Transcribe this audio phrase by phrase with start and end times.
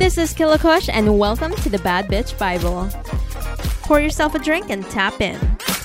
[0.00, 2.88] This is Kilakush, and welcome to the Bad Bitch Bible.
[3.82, 5.38] Pour yourself a drink and tap in.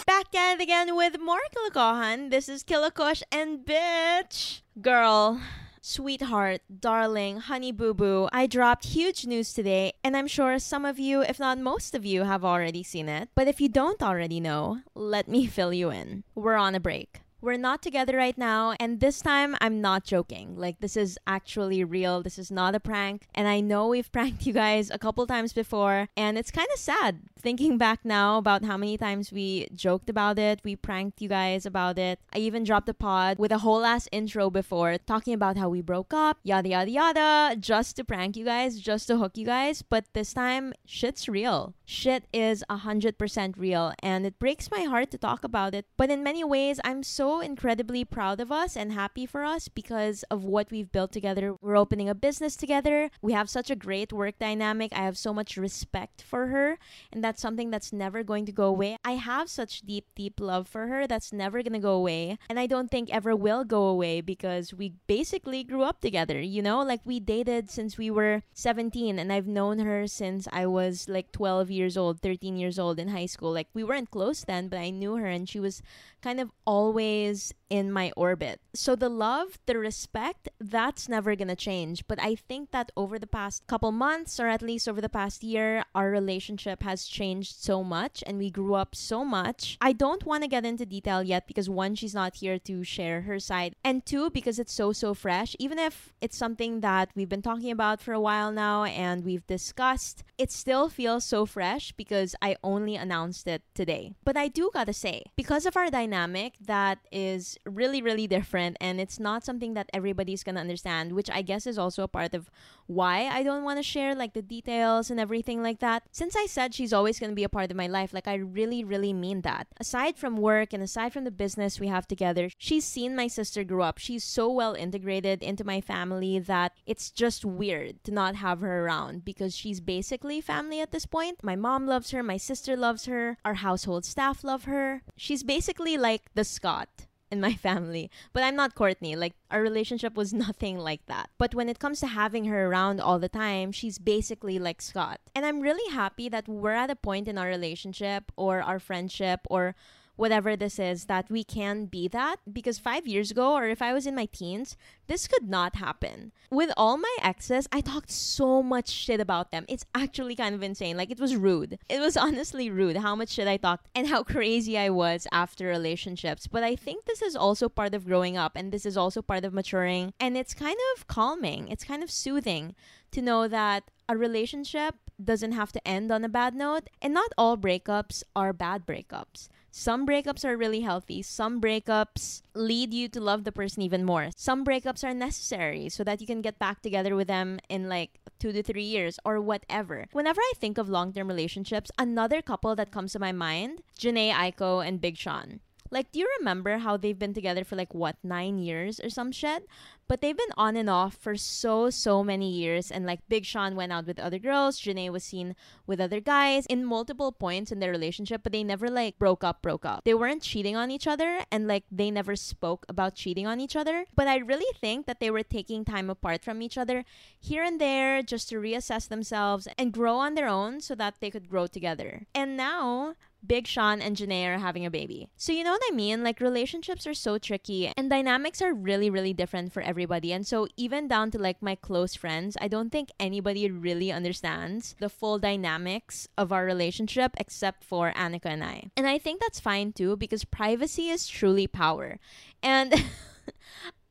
[0.08, 2.30] Back at it again with more Kilakohan.
[2.30, 4.62] This is Kilakush and bitch.
[4.82, 5.42] Girl,
[5.82, 10.98] sweetheart, darling, honey boo boo, I dropped huge news today, and I'm sure some of
[10.98, 13.28] you, if not most of you, have already seen it.
[13.36, 16.24] But if you don't already know, let me fill you in.
[16.36, 17.20] We're on a break.
[17.46, 20.58] We're not together right now, and this time I'm not joking.
[20.58, 22.24] Like, this is actually real.
[22.24, 23.28] This is not a prank.
[23.36, 26.80] And I know we've pranked you guys a couple times before, and it's kind of
[26.80, 31.30] sad thinking back now about how many times we joked about it, we pranked you
[31.30, 32.18] guys about it.
[32.34, 35.82] I even dropped a pod with a whole ass intro before talking about how we
[35.82, 39.84] broke up, yada yada yada, just to prank you guys, just to hook you guys.
[39.84, 41.76] But this time, shit's real.
[41.86, 45.86] Shit is 100% real, and it breaks my heart to talk about it.
[45.98, 50.24] But in many ways, I'm so incredibly proud of us and happy for us because
[50.32, 51.56] of what we've built together.
[51.62, 53.10] We're opening a business together.
[53.22, 54.92] We have such a great work dynamic.
[54.94, 56.78] I have so much respect for her,
[57.12, 58.98] and that's something that's never going to go away.
[59.04, 62.60] I have such deep, deep love for her that's never going to go away, and
[62.60, 66.82] I don't think ever will go away because we basically grew up together, you know?
[66.82, 71.32] Like we dated since we were 17, and I've known her since I was like
[71.32, 73.52] 12 years old, 13 years old in high school.
[73.52, 75.82] Like we weren't close then, but I knew her, and she was
[76.22, 77.25] kind of always
[77.70, 78.62] in my orbit.
[78.74, 82.06] So the love, the respect, that's never gonna change.
[82.08, 85.44] But I think that over the past couple months, or at least over the past
[85.44, 89.78] year, our relationship has changed so much and we grew up so much.
[89.82, 93.40] I don't wanna get into detail yet because one, she's not here to share her
[93.40, 95.56] side, and two, because it's so, so fresh.
[95.60, 99.48] Even if it's something that we've been talking about for a while now and we've
[99.48, 104.14] discussed, it still feels so fresh because I only announced it today.
[104.24, 109.00] But I do gotta say, because of our dynamic, that is really, really different and
[109.00, 112.52] it's not something that everybody's gonna understand, which I guess is also a part of
[112.88, 116.04] why I don't wanna share like the details and everything like that.
[116.12, 118.84] Since I said she's always gonna be a part of my life, like I really,
[118.84, 119.68] really mean that.
[119.80, 123.64] Aside from work and aside from the business we have together, she's seen my sister
[123.64, 123.98] grow up.
[123.98, 128.84] She's so well integrated into my family that it's just weird to not have her
[128.84, 131.44] around because she's basically family at this point.
[131.44, 135.02] My mom loves her, my sister loves her, our household staff love her.
[135.16, 138.10] She's basically like the Scott in my family.
[138.34, 139.16] But I'm not Courtney.
[139.16, 141.30] Like, our relationship was nothing like that.
[141.38, 145.20] But when it comes to having her around all the time, she's basically like Scott.
[145.34, 149.42] And I'm really happy that we're at a point in our relationship or our friendship
[149.50, 149.76] or
[150.16, 152.38] whatever this is that we can be that.
[152.52, 154.78] Because five years ago or if i was in my teens
[155.08, 156.32] this could not happen.
[156.50, 159.66] With all my exes i talked so much shit about them.
[159.68, 160.98] It's actually kind of insane.
[160.98, 161.80] Like it was rude.
[161.90, 165.68] It was honestly rude how much shit i talked and how crazy i was after
[165.68, 166.48] relationships.
[166.48, 169.46] But i think this is also part of growing up and this is also part
[169.46, 170.14] of maturing.
[170.20, 171.68] And it's kind of calming.
[171.68, 172.76] It's kind of soothing
[173.12, 177.32] to know that a relationship doesn't have to end on a bad note and not
[177.38, 179.48] all breakups are bad breakups
[179.78, 181.22] some breakups are really healthy.
[181.22, 184.30] Some breakups lead you to love the person even more.
[184.34, 188.22] Some breakups are necessary so that you can get back together with them in like
[188.40, 190.06] two to three years or whatever.
[190.14, 194.32] Whenever I think of long term relationships, another couple that comes to my mind Jhené
[194.32, 195.60] Aiko and Big Sean.
[195.92, 199.32] Like, do you remember how they've been together for like what, nine years or some
[199.32, 199.68] shit?
[200.08, 202.92] But they've been on and off for so, so many years.
[202.92, 205.56] And like Big Sean went out with other girls, Jhené was seen
[205.88, 209.62] with other guys in multiple points in their relationship, but they never like broke up,
[209.62, 210.04] broke up.
[210.04, 213.76] They weren't cheating on each other and like they never spoke about cheating on each
[213.76, 214.06] other.
[214.16, 217.04] But I really think that they were taking time apart from each other
[217.40, 221.32] here and there just to reassess themselves and grow on their own so that they
[221.32, 222.28] could grow together.
[222.34, 223.16] And now,
[223.48, 225.30] Big Sean and Jhené are having a baby.
[225.38, 226.24] So you know what I mean?
[226.24, 230.32] Like relationships are so tricky and dynamics are really, really different for everybody.
[230.32, 234.96] And so even down to like my close friends, I don't think anybody really understands
[235.00, 238.90] the full dynamics of our relationship except for Annika and I.
[238.98, 242.20] And I think that's fine too because privacy is truly power.
[242.64, 242.94] And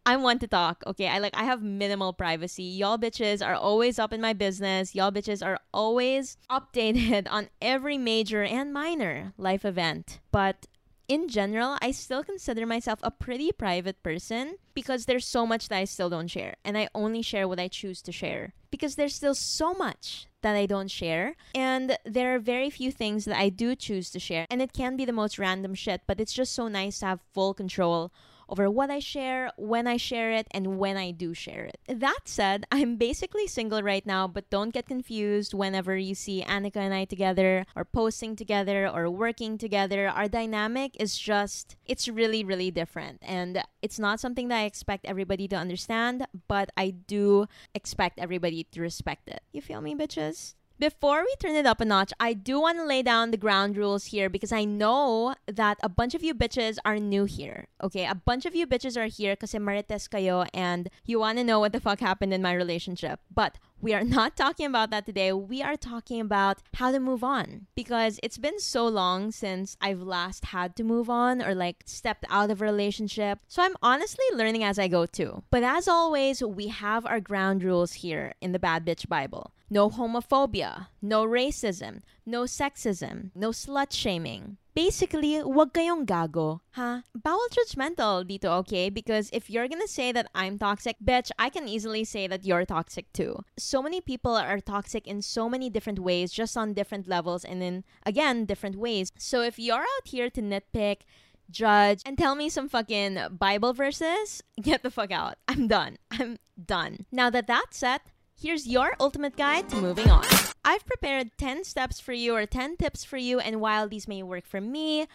[0.06, 0.82] I want to talk.
[0.87, 2.62] Okay, I like I have minimal privacy.
[2.62, 4.95] Y'all bitches are always up in my business.
[4.95, 10.21] Y'all bitches are always updated on every major and minor life event.
[10.30, 10.66] But
[11.09, 15.78] in general, I still consider myself a pretty private person because there's so much that
[15.78, 16.57] I still don't share.
[16.65, 20.57] And I only share what I choose to share because there's still so much that
[20.57, 21.36] I don't share.
[21.54, 24.47] And there are very few things that I do choose to share.
[24.50, 27.21] And it can be the most random shit, but it's just so nice to have
[27.33, 28.12] full control
[28.49, 31.79] over what I share, when I share it, and when I do share it.
[31.89, 36.77] That said, I'm basically single right now, but don't get confused whenever you see Annika
[36.77, 40.09] and I together, or posting together, or working together.
[40.09, 43.19] Our dynamic is just, it's really, really different.
[43.23, 48.65] And it's not something that I expect everybody to understand, but I do expect everybody
[48.73, 49.43] to respect it.
[49.53, 50.55] You feel me, bitches?
[50.76, 53.76] Before we turn it up a notch, I do want to lay down the ground
[53.76, 57.68] rules here because I know that a bunch of you bitches are new here.
[57.80, 61.44] Okay, a bunch of you bitches are here because marites kayo and you want to
[61.44, 63.21] know what the fuck happened in my relationship.
[63.32, 65.31] But we are not talking about that today.
[65.33, 70.01] We are talking about how to move on because it's been so long since I've
[70.01, 73.41] last had to move on or like stepped out of a relationship.
[73.47, 75.42] So I'm honestly learning as I go too.
[75.51, 79.53] But as always, we have our ground rules here in the Bad Bitch Bible.
[79.69, 84.57] No homophobia, no racism, no sexism, no slut shaming.
[84.74, 87.03] Basically, wag kayong gago, ha?
[87.15, 88.91] Bawal judgmental dito, okay?
[88.91, 92.65] Because if you're gonna say that I'm toxic, bitch, I can easily say that you're
[92.65, 93.38] toxic too.
[93.56, 97.62] So many people are toxic in so many different ways, just on different levels, and
[97.62, 99.12] in, again, different ways.
[99.16, 101.06] So if you're out here to nitpick,
[101.50, 105.36] judge, and tell me some fucking Bible verses, get the fuck out.
[105.47, 105.98] I'm done.
[106.10, 107.06] I'm done.
[107.12, 110.25] Now that that's set, Here's your ultimate guide to moving on.
[110.65, 114.22] I've prepared 10 steps for you or 10 tips for you, and while these may
[114.22, 115.07] work for me,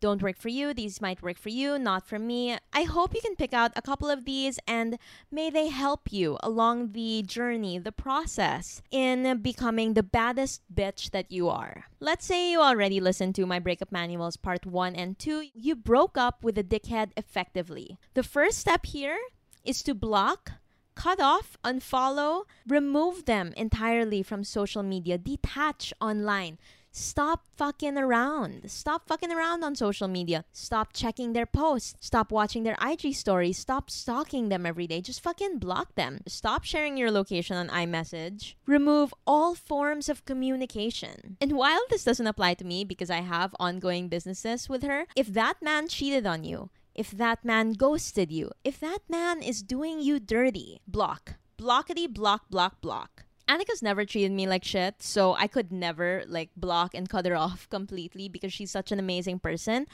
[0.00, 2.56] don't work for you, these might work for you, not for me.
[2.72, 4.96] I hope you can pick out a couple of these and
[5.30, 11.32] may they help you along the journey, the process in becoming the baddest bitch that
[11.32, 11.86] you are.
[11.98, 15.48] Let's say you already listened to my breakup manuals part 1 and 2.
[15.52, 17.98] You broke up with a dickhead effectively.
[18.14, 19.18] The first step here
[19.64, 20.52] is to block
[20.98, 26.58] cut off, unfollow, remove them entirely from social media, detach online.
[26.90, 28.68] Stop fucking around.
[28.68, 30.44] Stop fucking around on social media.
[30.52, 31.94] Stop checking their posts.
[32.00, 33.58] Stop watching their IG stories.
[33.58, 35.00] Stop stalking them every day.
[35.00, 36.18] Just fucking block them.
[36.26, 38.54] Stop sharing your location on iMessage.
[38.66, 41.36] Remove all forms of communication.
[41.40, 45.28] And while this doesn't apply to me because I have ongoing businesses with her, if
[45.28, 50.00] that man cheated on you, if that man ghosted you, if that man is doing
[50.00, 51.34] you dirty, block.
[51.56, 53.24] Blockety block, block, block.
[53.48, 57.36] Annika's never treated me like shit, so I could never like block and cut her
[57.46, 59.86] off completely because she's such an amazing person.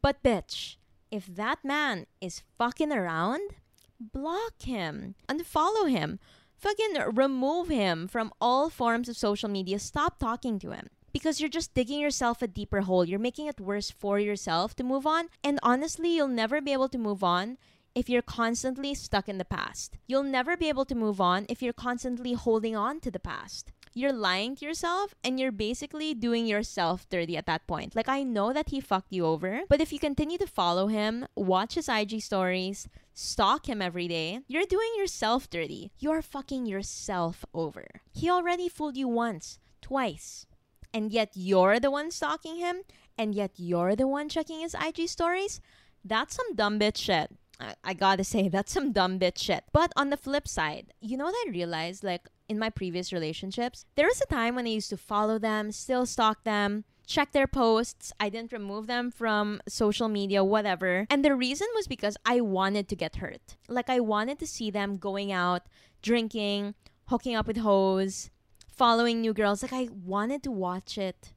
[0.00, 0.76] But bitch,
[1.10, 3.56] if that man is fucking around,
[3.98, 6.20] block him, unfollow him,
[6.56, 9.80] fucking remove him from all forms of social media.
[9.80, 13.04] Stop talking to him because you're just digging yourself a deeper hole.
[13.04, 15.28] You're making it worse for yourself to move on.
[15.44, 17.56] And honestly, you'll never be able to move on
[17.94, 19.96] if you're constantly stuck in the past.
[20.08, 23.70] You'll never be able to move on if you're constantly holding on to the past.
[23.94, 27.94] You're lying to yourself and you're basically doing yourself dirty at that point.
[27.94, 31.28] Like, I know that he fucked you over, but if you continue to follow him,
[31.36, 35.92] watch his IG stories, stalk him every day, you're doing yourself dirty.
[36.00, 37.86] You're fucking yourself over.
[38.12, 40.46] He already fooled you once, twice,
[40.94, 42.82] and yet you're the one stalking him,
[43.18, 45.60] and yet you're the one checking his IG stories,
[46.04, 47.32] that's some dumb bitch shit.
[47.60, 49.64] I, I gotta say, that's some dumb bitch shit.
[49.72, 52.04] But on the flip side, you know what I realized?
[52.04, 55.72] Like, in my previous relationships, there was a time when I used to follow them,
[55.72, 58.12] still stalk them, check their posts.
[58.20, 61.06] I didn't remove them from social media, whatever.
[61.10, 63.56] And the reason was because I wanted to get hurt.
[63.68, 65.62] Like, I wanted to see them going out,
[66.02, 66.74] drinking,
[67.06, 68.30] hooking up with hoes,
[68.76, 69.62] following new girls.
[69.62, 71.32] Like I wanted to watch it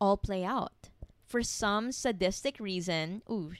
[0.00, 0.90] all play out.
[1.24, 3.52] For some sadistic reason, ooh,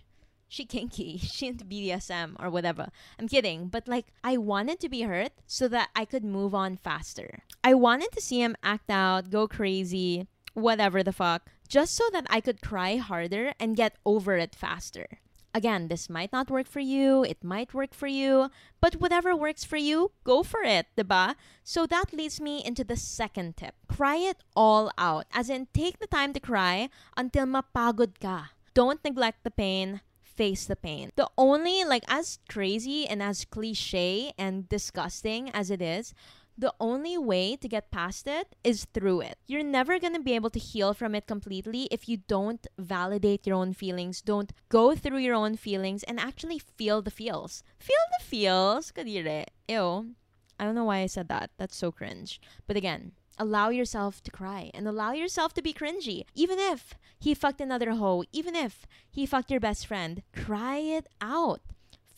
[0.48, 2.88] she kinky, she into BDSM or whatever.
[3.18, 6.76] I'm kidding, but like I wanted to be hurt so that I could move on
[6.76, 7.44] faster.
[7.62, 12.26] I wanted to see him act out, go crazy, whatever the fuck, just so that
[12.30, 15.20] I could cry harder and get over it faster.
[15.58, 18.48] Again, this might not work for you, it might work for you,
[18.80, 21.34] but whatever works for you, go for it, diba?
[21.64, 23.74] So that leads me into the second tip.
[23.88, 25.26] Cry it all out.
[25.34, 28.52] As in, take the time to cry until mapagod ka.
[28.72, 31.10] Don't neglect the pain, face the pain.
[31.16, 36.14] The only, like, as crazy and as cliche and disgusting as it is,
[36.58, 39.38] the only way to get past it is through it.
[39.46, 43.46] You're never going to be able to heal from it completely if you don't validate
[43.46, 47.62] your own feelings, don't go through your own feelings and actually feel the feels.
[47.78, 48.90] Feel the feels.
[48.90, 49.44] Kadire.
[49.68, 50.14] Ew.
[50.58, 51.50] I don't know why I said that.
[51.58, 52.40] That's so cringe.
[52.66, 56.24] But again, allow yourself to cry and allow yourself to be cringy.
[56.34, 61.06] Even if he fucked another hoe, even if he fucked your best friend, cry it
[61.20, 61.60] out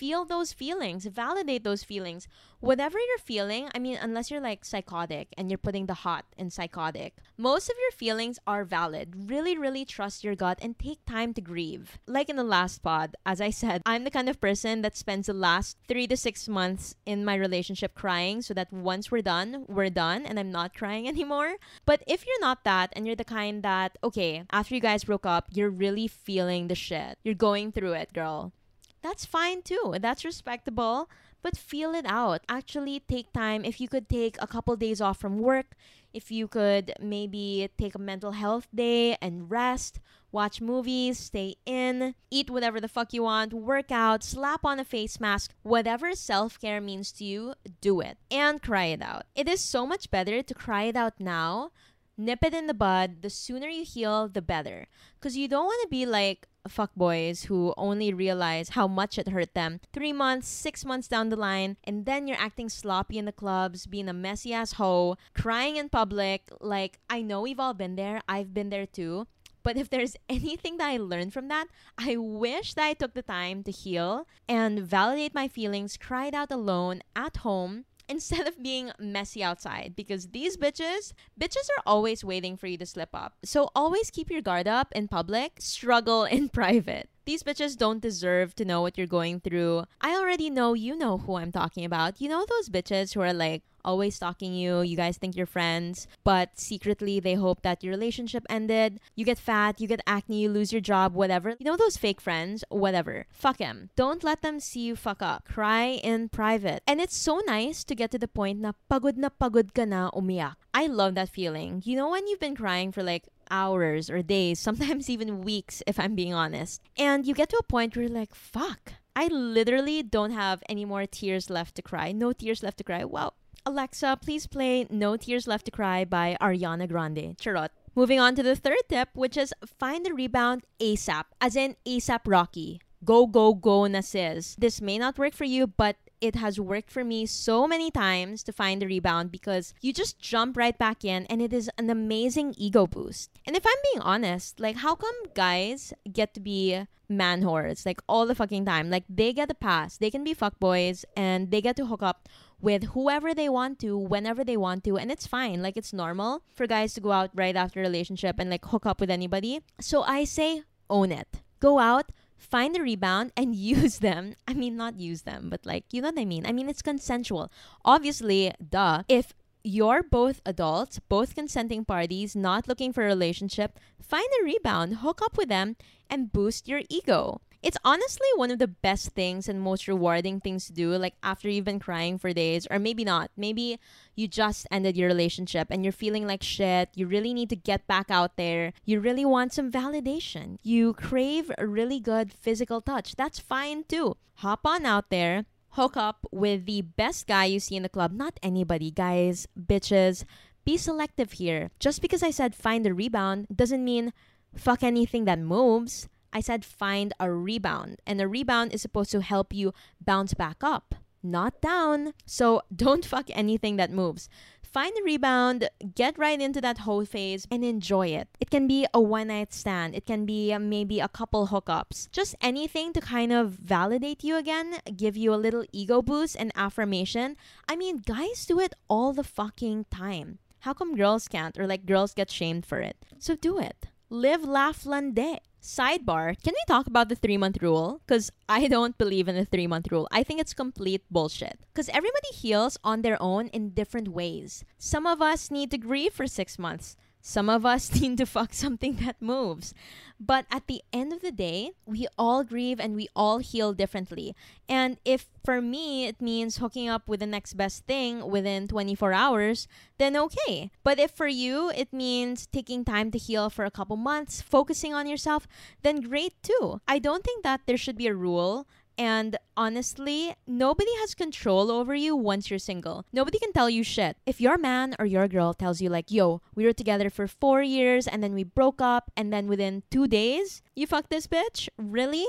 [0.00, 2.26] feel those feelings, validate those feelings.
[2.60, 6.48] Whatever you're feeling, I mean, unless you're like psychotic and you're putting the hot in
[6.48, 9.28] psychotic, most of your feelings are valid.
[9.30, 11.98] Really, really trust your gut and take time to grieve.
[12.06, 15.26] Like in the last pod, as I said, I'm the kind of person that spends
[15.26, 19.66] the last three to six months in my relationship crying so that once we're done,
[19.68, 21.56] we're done and I'm not crying anymore.
[21.84, 25.26] But if you're not that and you're the kind that, okay, after you guys broke
[25.26, 28.54] up, you're really feeling the shit, you're going through it, girl
[29.02, 29.94] that's fine too.
[30.00, 31.08] That's respectable,
[31.42, 32.42] but feel it out.
[32.48, 33.64] Actually, take time.
[33.64, 35.74] If you could take a couple days off from work,
[36.12, 40.00] if you could maybe take a mental health day and rest,
[40.32, 44.84] watch movies, stay in, eat whatever the fuck you want, work out, slap on a
[44.84, 49.24] face mask, whatever self care means to you, do it and cry it out.
[49.34, 51.70] It is so much better to cry it out now.
[52.20, 53.22] Nip it in the bud.
[53.22, 54.88] The sooner you heal, the better.
[55.18, 59.54] Because you don't want to be like, fuckboys who only realize how much it hurt
[59.54, 63.32] them three months, six months down the line, and then you're acting sloppy in the
[63.32, 66.50] clubs, being a messy ass hoe, crying in public.
[66.60, 69.26] Like, I know we've all been there, I've been there too.
[69.62, 73.22] But if there's anything that I learned from that, I wish that I took the
[73.22, 78.90] time to heal and validate my feelings, cried out alone at home instead of being
[78.98, 83.70] messy outside because these bitches bitches are always waiting for you to slip up so
[83.74, 88.64] always keep your guard up in public struggle in private these bitches don't deserve to
[88.64, 89.84] know what you're going through.
[90.00, 92.20] I already know you know who I'm talking about.
[92.20, 94.82] You know those bitches who are like, always stalking you.
[94.82, 99.00] You guys think you're friends, but secretly they hope that your relationship ended.
[99.14, 101.56] You get fat, you get acne, you lose your job, whatever.
[101.58, 102.64] You know those fake friends?
[102.68, 103.26] Whatever.
[103.32, 103.90] Fuck them.
[103.96, 105.44] Don't let them see you fuck up.
[105.46, 106.82] Cry in private.
[106.86, 110.10] And it's so nice to get to the point na pagod na pagod ka na
[110.10, 110.54] umiyak.
[110.72, 111.82] I love that feeling.
[111.84, 115.98] You know when you've been crying for like hours or days, sometimes even weeks, if
[115.98, 116.80] I'm being honest.
[116.96, 120.84] And you get to a point where you're like, fuck, I literally don't have any
[120.84, 122.12] more tears left to cry.
[122.12, 123.04] No tears left to cry.
[123.04, 123.34] Well,
[123.66, 127.36] Alexa, please play No Tears Left to Cry by Ariana Grande.
[127.38, 127.70] Charot.
[127.94, 132.20] Moving on to the third tip, which is find the rebound ASAP, as in ASAP
[132.26, 132.80] Rocky.
[133.04, 134.00] Go, go, go na.
[134.00, 138.42] This may not work for you, but it has worked for me so many times
[138.44, 141.88] to find the rebound because you just jump right back in and it is an
[141.90, 143.30] amazing ego boost.
[143.46, 148.00] And if I'm being honest, like how come guys get to be man whores like
[148.08, 148.90] all the fucking time?
[148.90, 152.28] Like they get the pass, they can be fuckboys and they get to hook up
[152.60, 155.62] with whoever they want to whenever they want to and it's fine.
[155.62, 158.86] Like it's normal for guys to go out right after a relationship and like hook
[158.86, 159.60] up with anybody.
[159.80, 161.28] So i say own it.
[161.60, 164.34] Go out find the rebound and use them.
[164.46, 166.46] I mean not use them but like you know what i mean?
[166.46, 167.50] I mean it's consensual.
[167.84, 169.02] Obviously duh.
[169.08, 174.96] If you're both adults, both consenting parties, not looking for a relationship, find a rebound,
[174.96, 175.76] hook up with them,
[176.08, 177.40] and boost your ego.
[177.62, 181.48] It's honestly one of the best things and most rewarding things to do, like after
[181.50, 183.30] you've been crying for days, or maybe not.
[183.36, 183.78] Maybe
[184.16, 186.88] you just ended your relationship and you're feeling like shit.
[186.94, 188.72] You really need to get back out there.
[188.86, 190.56] You really want some validation.
[190.62, 193.14] You crave a really good physical touch.
[193.16, 194.16] That's fine too.
[194.36, 198.12] Hop on out there, hook up with the best guy you see in the club.
[198.12, 200.24] Not anybody, guys, bitches.
[200.64, 201.70] Be selective here.
[201.78, 204.14] Just because I said find a rebound doesn't mean
[204.54, 206.08] fuck anything that moves.
[206.32, 210.58] I said find a rebound, and a rebound is supposed to help you bounce back
[210.62, 212.14] up, not down.
[212.26, 214.28] So don't fuck anything that moves.
[214.62, 218.28] Find a rebound, get right into that whole phase, and enjoy it.
[218.38, 222.36] It can be a one night stand, it can be maybe a couple hookups, just
[222.40, 227.36] anything to kind of validate you again, give you a little ego boost and affirmation.
[227.68, 230.38] I mean, guys do it all the fucking time.
[230.60, 232.96] How come girls can't, or like girls get shamed for it?
[233.18, 233.86] So do it.
[234.08, 235.40] Live, laugh, lande.
[235.62, 238.00] Sidebar, can we talk about the three month rule?
[238.06, 240.08] Because I don't believe in the three month rule.
[240.10, 241.58] I think it's complete bullshit.
[241.72, 244.64] Because everybody heals on their own in different ways.
[244.78, 246.96] Some of us need to grieve for six months.
[247.20, 249.74] Some of us need to fuck something that moves.
[250.18, 254.36] But at the end of the day, we all grieve and we all heal differently.
[254.68, 259.14] And if for me it means hooking up with the next best thing within 24
[259.14, 260.70] hours, then okay.
[260.84, 264.92] But if for you it means taking time to heal for a couple months, focusing
[264.92, 265.48] on yourself,
[265.82, 266.82] then great too.
[266.86, 268.66] I don't think that there should be a rule
[269.00, 273.06] and honestly, nobody has control over you once you're single.
[273.14, 274.18] Nobody can tell you shit.
[274.26, 277.62] If your man or your girl tells you, like, yo, we were together for four
[277.62, 281.70] years and then we broke up, and then within two days, you fuck this bitch?
[281.78, 282.26] Really?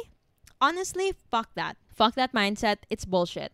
[0.62, 1.76] Honestly, fuck that.
[1.90, 2.78] Fuck that mindset.
[2.90, 3.52] It's bullshit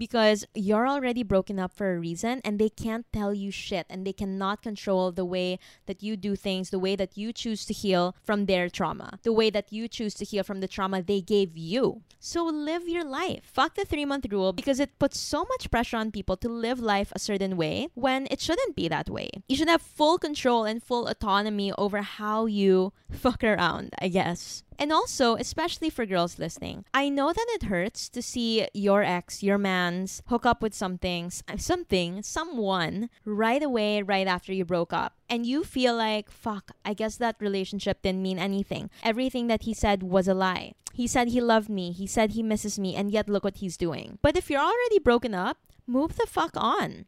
[0.00, 4.06] because you're already broken up for a reason and they can't tell you shit and
[4.06, 7.74] they cannot control the way that you do things, the way that you choose to
[7.74, 11.20] heal from their trauma, the way that you choose to heal from the trauma they
[11.20, 12.00] gave you.
[12.18, 13.44] So live your life.
[13.52, 16.80] Fuck the three month rule because it puts so much pressure on people to live
[16.80, 19.28] life a certain way when it shouldn't be that way.
[19.48, 24.64] You should have full control and full autonomy over how you fuck around, I guess.
[24.80, 29.42] And also, especially for girls listening, I know that it hurts to see your ex,
[29.42, 34.94] your man's, hook up with something, uh, something, someone right away, right after you broke
[34.94, 35.12] up.
[35.28, 38.88] And you feel like, fuck, I guess that relationship didn't mean anything.
[39.02, 40.72] Everything that he said was a lie.
[40.94, 43.76] He said he loved me, he said he misses me, and yet look what he's
[43.76, 44.18] doing.
[44.22, 47.04] But if you're already broken up, move the fuck on.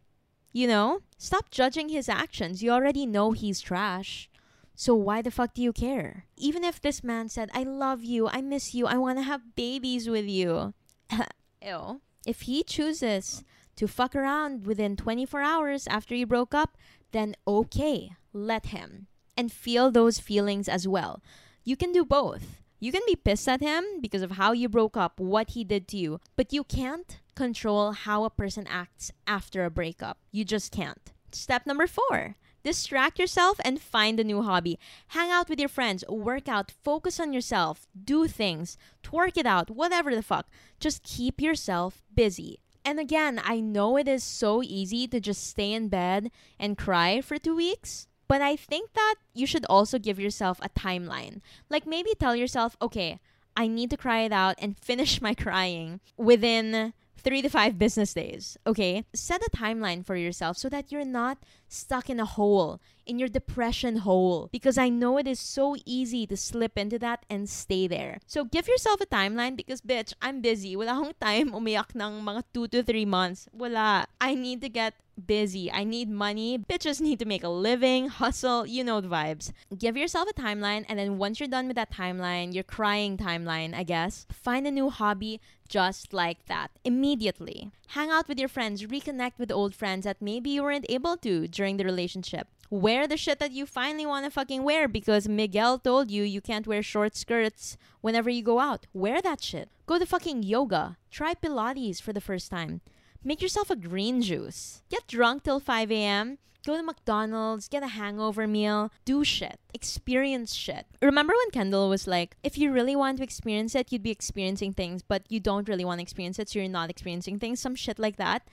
[0.52, 1.00] You know?
[1.16, 2.62] Stop judging his actions.
[2.62, 4.28] You already know he's trash.
[4.74, 6.26] So why the fuck do you care?
[6.36, 9.54] Even if this man said, I love you, I miss you, I want to have
[9.54, 10.74] babies with you.
[11.62, 12.00] Ew.
[12.26, 13.44] If he chooses
[13.76, 16.76] to fuck around within 24 hours after you broke up,
[17.12, 19.06] then okay, let him.
[19.36, 21.22] And feel those feelings as well.
[21.64, 22.60] You can do both.
[22.80, 25.86] You can be pissed at him because of how you broke up, what he did
[25.88, 30.18] to you, but you can't control how a person acts after a breakup.
[30.32, 31.12] You just can't.
[31.30, 34.78] Step number four Distract yourself and find a new hobby.
[35.08, 39.70] Hang out with your friends, work out, focus on yourself, do things, twerk it out,
[39.70, 40.46] whatever the fuck.
[40.78, 42.60] Just keep yourself busy.
[42.84, 47.20] And again, I know it is so easy to just stay in bed and cry
[47.20, 51.40] for two weeks, but I think that you should also give yourself a timeline.
[51.68, 53.20] Like maybe tell yourself, okay,
[53.56, 56.92] I need to cry it out and finish my crying within
[57.22, 58.56] three to five business days.
[58.66, 59.04] Okay?
[59.14, 61.38] Set a timeline for yourself so that you're not
[61.68, 66.26] stuck in a hole, in your depression hole, because I know it is so easy
[66.26, 68.18] to slip into that and stay there.
[68.26, 70.76] So give yourself a timeline because, bitch, I'm busy.
[70.76, 73.48] Wala akong time umiyak ng mga two to three months.
[73.52, 74.06] Wala.
[74.20, 74.94] I need to get
[75.26, 75.70] busy.
[75.70, 76.58] I need money.
[76.58, 79.52] Bitches need to make a living, hustle, you know the vibes.
[79.76, 83.74] Give yourself a timeline, and then once you're done with that timeline, your crying timeline,
[83.74, 87.70] I guess, find a new hobby just like that immediately.
[87.88, 91.48] Hang out with your friends, reconnect with old friends that maybe you weren't able to
[91.48, 92.48] during the relationship.
[92.68, 96.40] Wear the shit that you finally want to fucking wear because Miguel told you you
[96.40, 98.86] can't wear short skirts whenever you go out.
[98.94, 99.68] Wear that shit.
[99.84, 100.96] Go to fucking yoga.
[101.10, 102.80] Try Pilates for the first time.
[103.24, 104.82] Make yourself a green juice.
[104.90, 106.38] Get drunk till 5 a.m.
[106.66, 110.86] Go to McDonald's, get a hangover meal, do shit, experience shit.
[111.00, 114.72] Remember when Kendall was like, if you really want to experience it, you'd be experiencing
[114.72, 117.74] things, but you don't really want to experience it, so you're not experiencing things, some
[117.74, 118.46] shit like that.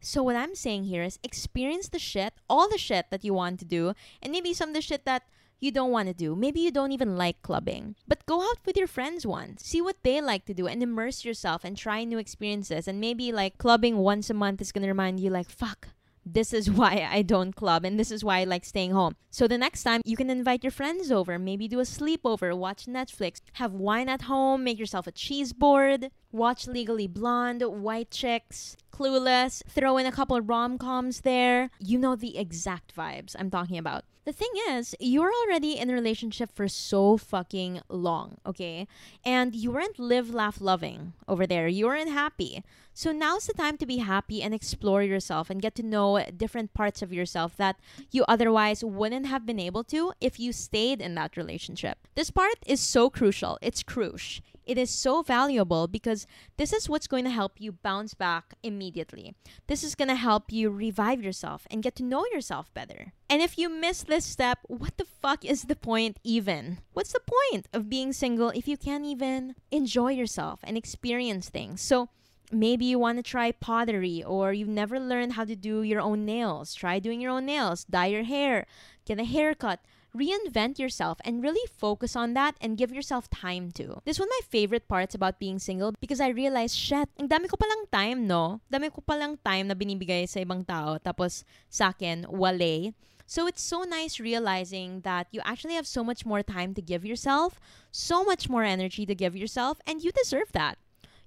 [0.00, 3.58] So what I'm saying here is experience the shit, all the shit that you want
[3.60, 5.24] to do, and maybe some of the shit that
[5.60, 6.34] you don't want to do.
[6.34, 7.94] Maybe you don't even like clubbing.
[8.08, 9.64] But go out with your friends once.
[9.64, 12.88] See what they like to do and immerse yourself and try new experiences.
[12.88, 15.88] And maybe like clubbing once a month is going to remind you like, fuck,
[16.24, 19.16] this is why I don't club and this is why I like staying home.
[19.30, 22.86] So the next time you can invite your friends over, maybe do a sleepover, watch
[22.86, 28.76] Netflix, have wine at home, make yourself a cheese board, watch Legally Blonde, White Chicks,
[29.00, 31.70] Clueless, throw in a couple of rom-coms there.
[31.78, 34.04] You know the exact vibes I'm talking about.
[34.26, 38.86] The thing is, you're already in a relationship for so fucking long, okay?
[39.24, 41.66] And you weren't live, laugh, loving over there.
[41.66, 42.62] You weren't happy.
[42.92, 46.74] So now's the time to be happy and explore yourself and get to know different
[46.74, 47.76] parts of yourself that
[48.10, 52.06] you otherwise wouldn't have been able to if you stayed in that relationship.
[52.16, 53.56] This part is so crucial.
[53.62, 54.44] It's crucial.
[54.70, 59.34] It is so valuable because this is what's going to help you bounce back immediately.
[59.66, 63.12] This is going to help you revive yourself and get to know yourself better.
[63.28, 66.78] And if you miss this step, what the fuck is the point even?
[66.92, 71.80] What's the point of being single if you can't even enjoy yourself and experience things?
[71.80, 72.08] So,
[72.52, 76.24] maybe you want to try pottery or you've never learned how to do your own
[76.24, 76.74] nails.
[76.74, 78.66] Try doing your own nails, dye your hair,
[79.04, 79.80] get a haircut
[80.16, 84.02] reinvent yourself and really focus on that and give yourself time to.
[84.04, 87.56] This of my favorite parts about being single because I realized, shit, ang dami ko
[87.56, 88.60] palang time, no?
[88.72, 92.94] Dami ko palang time na binibigay sa ibang tao tapos sa akin, wale.
[93.30, 97.06] So it's so nice realizing that you actually have so much more time to give
[97.06, 97.60] yourself,
[97.92, 100.78] so much more energy to give yourself, and you deserve that.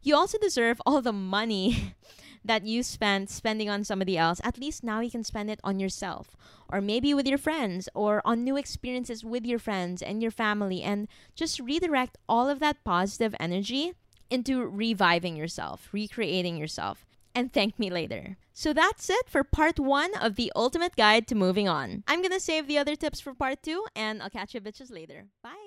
[0.03, 1.95] You also deserve all the money
[2.45, 5.79] that you spent spending on somebody else, at least now you can spend it on
[5.79, 6.35] yourself
[6.73, 10.81] or maybe with your friends or on new experiences with your friends and your family
[10.81, 13.93] and just redirect all of that positive energy
[14.29, 17.05] into reviving yourself, recreating yourself.
[17.35, 18.37] And thank me later.
[18.53, 22.03] So that's it for part one of the ultimate guide to moving on.
[22.07, 25.25] I'm gonna save the other tips for part two, and I'll catch you bitches later.
[25.41, 25.62] Bye.